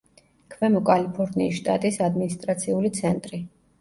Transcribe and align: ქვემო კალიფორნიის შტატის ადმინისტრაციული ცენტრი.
ქვემო 0.53 0.81
კალიფორნიის 0.87 1.59
შტატის 1.59 1.99
ადმინისტრაციული 2.07 2.93
ცენტრი. 3.03 3.43